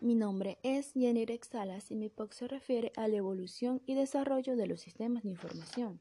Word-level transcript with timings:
Mi 0.00 0.14
nombre 0.14 0.58
es 0.62 0.92
Jenny 0.92 1.26
Salas 1.42 1.90
y 1.90 1.96
mi 1.96 2.08
POC 2.08 2.32
se 2.32 2.46
refiere 2.46 2.92
a 2.94 3.08
la 3.08 3.16
evolución 3.16 3.82
y 3.84 3.94
desarrollo 3.94 4.54
de 4.54 4.68
los 4.68 4.80
sistemas 4.80 5.24
de 5.24 5.30
información. 5.30 6.00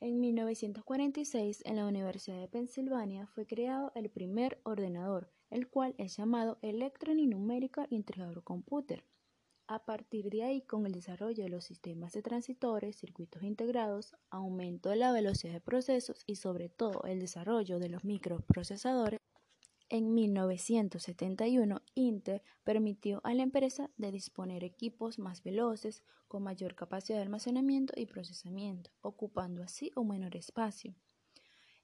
En 0.00 0.20
1946, 0.20 1.62
en 1.64 1.76
la 1.76 1.86
Universidad 1.86 2.38
de 2.38 2.48
Pensilvania, 2.48 3.26
fue 3.26 3.46
creado 3.46 3.90
el 3.94 4.10
primer 4.10 4.60
ordenador, 4.64 5.32
el 5.48 5.66
cual 5.66 5.94
es 5.96 6.18
llamado 6.18 6.58
Electronic 6.60 7.30
Numerical 7.30 7.86
Integrated 7.88 8.42
Computer. 8.42 9.02
A 9.66 9.82
partir 9.86 10.28
de 10.28 10.42
ahí, 10.42 10.60
con 10.60 10.84
el 10.84 10.92
desarrollo 10.92 11.42
de 11.42 11.48
los 11.48 11.64
sistemas 11.64 12.12
de 12.12 12.20
transitores, 12.20 12.96
circuitos 12.96 13.42
integrados, 13.42 14.14
aumento 14.28 14.90
de 14.90 14.96
la 14.96 15.10
velocidad 15.10 15.54
de 15.54 15.60
procesos 15.62 16.22
y 16.26 16.36
sobre 16.36 16.68
todo 16.68 17.04
el 17.04 17.18
desarrollo 17.18 17.78
de 17.78 17.88
los 17.88 18.04
microprocesadores, 18.04 19.20
en 19.90 20.14
1971, 20.14 21.82
Intel 21.94 22.42
permitió 22.62 23.20
a 23.24 23.34
la 23.34 23.42
empresa 23.42 23.90
de 23.96 24.12
disponer 24.12 24.62
equipos 24.62 25.18
más 25.18 25.42
veloces, 25.42 26.04
con 26.28 26.44
mayor 26.44 26.76
capacidad 26.76 27.18
de 27.18 27.24
almacenamiento 27.24 27.92
y 27.96 28.06
procesamiento, 28.06 28.92
ocupando 29.00 29.64
así 29.64 29.90
un 29.96 30.08
menor 30.08 30.36
espacio. 30.36 30.94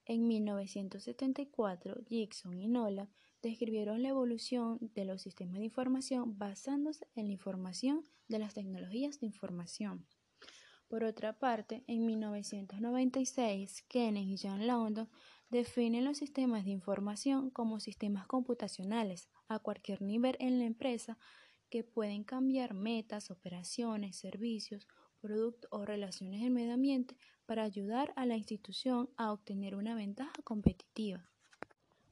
En 0.05 0.29
1974, 0.29 1.97
Gibson 2.07 2.61
y 2.61 2.69
Nolan 2.69 3.11
describieron 3.43 4.03
la 4.05 4.11
evolución 4.11 4.79
de 4.95 5.05
los 5.05 5.23
sistemas 5.23 5.59
de 5.59 5.65
información 5.65 6.39
basándose 6.39 7.09
en 7.17 7.27
la 7.27 7.33
información 7.33 8.05
de 8.29 8.39
las 8.39 8.55
tecnologías 8.55 9.19
de 9.19 9.27
información. 9.27 10.07
Por 10.87 11.03
otra 11.03 11.41
parte, 11.41 11.83
en 11.89 12.07
1996, 12.07 13.83
Kenneth 13.89 14.29
y 14.29 14.39
John 14.41 14.65
London 14.65 15.09
definen 15.49 16.05
los 16.05 16.19
sistemas 16.19 16.65
de 16.65 16.71
información 16.71 17.51
como 17.51 17.81
sistemas 17.81 18.27
computacionales 18.27 19.29
a 19.49 19.59
cualquier 19.59 20.03
nivel 20.03 20.37
en 20.41 20.59
la 20.59 20.65
empresa 20.65 21.19
que 21.71 21.85
pueden 21.85 22.25
cambiar 22.25 22.75
metas, 22.75 23.31
operaciones, 23.31 24.17
servicios, 24.17 24.87
productos 25.21 25.69
o 25.73 25.85
relaciones 25.85 26.41
del 26.41 26.51
medio 26.51 26.75
ambiente 26.75 27.17
para 27.47 27.63
ayudar 27.63 28.13
a 28.17 28.27
la 28.27 28.37
institución 28.37 29.11
a 29.17 29.33
obtener 29.33 29.75
una 29.75 29.95
ventaja 29.95 30.35
competitiva. 30.45 31.31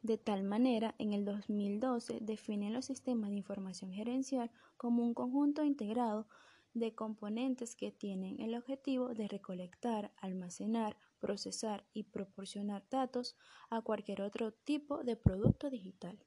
De 0.02 0.19
tal 0.19 0.42
manera, 0.42 0.94
en 0.98 1.12
el 1.12 1.24
2012 1.24 2.19
definen 2.20 2.74
los 2.74 2.84
sistemas 2.84 3.30
de 3.30 3.36
información 3.36 3.92
gerencial 3.92 4.50
como 4.76 5.02
un 5.02 5.14
conjunto 5.14 5.64
integrado 5.64 6.28
de 6.74 6.94
componentes 6.94 7.74
que 7.76 7.91
tienen 7.91 8.41
el 8.41 8.54
objetivo 8.54 9.14
de 9.14 9.28
recolectar, 9.28 10.12
almacenar, 10.16 10.96
procesar 11.25 11.86
y 11.94 12.03
proporcionar 12.03 12.84
datos 12.91 13.34
a 13.70 13.80
cualquier 13.80 14.20
otro 14.20 14.53
tipo 14.53 15.03
de 15.03 15.17
producto 15.17 15.70
digital. 15.70 16.19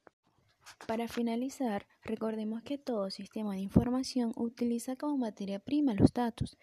Para 0.88 1.08
finalizar, 1.08 1.86
recordemos 2.02 2.64
que 2.64 2.80
todo 2.80 3.12
sistema 3.12 3.54
de 3.54 3.60
información 3.60 4.34
utiliza 4.36 4.96
como 4.96 5.16
materia 5.20 5.60
prima 5.60 5.94
los 5.94 6.12
datos, 6.14 6.58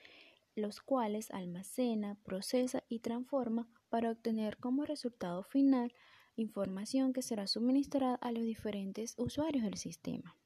los 0.56 0.80
cuales 0.80 1.30
almacena, 1.30 2.18
procesa 2.24 2.82
y 2.88 2.98
transforma 2.98 3.68
para 3.88 4.10
obtener 4.10 4.56
como 4.56 4.84
resultado 4.84 5.44
final 5.44 5.94
información 6.34 7.12
que 7.12 7.22
será 7.22 7.46
suministrada 7.46 8.16
a 8.16 8.32
los 8.32 8.42
diferentes 8.42 9.14
usuarios 9.16 9.62
del 9.62 9.78
sistema. 9.78 10.36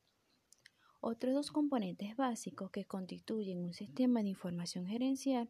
Otros 1.01 1.33
dos 1.33 1.51
componentes 1.51 2.17
básicos 2.17 2.71
que 2.71 2.85
constituyen 2.85 3.65
un 3.65 3.73
sistema 3.73 4.23
de 4.23 4.29
información 4.29 4.87
gerencial, 4.87 5.49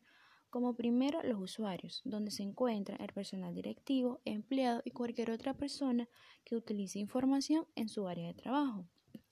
como 0.50 0.74
primero 0.74 1.22
los 1.22 1.40
usuarios, 1.40 2.02
donde 2.04 2.30
se 2.30 2.42
encuentra 2.42 2.96
el 2.96 3.12
personal 3.12 3.54
directivo, 3.54 4.20
empleado 4.24 4.82
y 4.84 4.90
cualquier 4.90 5.30
otra 5.30 5.54
persona 5.54 6.08
que 6.44 6.56
utilice 6.56 6.98
información 6.98 7.66
en 7.74 7.88
su 7.88 8.08
área 8.08 8.28
de 8.28 8.34
trabajo. 8.34 8.86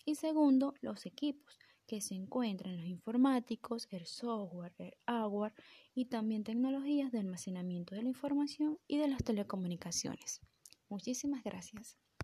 Y 0.05 0.15
segundo, 0.15 0.75
los 0.81 1.07
equipos, 1.07 1.59
que 1.87 2.01
se 2.01 2.15
encuentran 2.15 2.77
los 2.77 2.87
informáticos, 2.87 3.87
el 3.91 4.07
software, 4.07 4.75
el 4.79 4.95
hardware 5.07 5.55
y 5.95 6.07
también 6.07 6.45
tecnologías 6.45 7.13
de 7.13 7.21
almacenamiento 7.21 7.95
de 7.95 8.03
la 8.03 8.09
información 8.09 8.79
y 8.87 8.99
de 8.99 9.09
las 9.09 9.23
telecomunicaciones. 9.23 10.41
Muchísimas 10.89 11.43
gracias. 11.45 11.97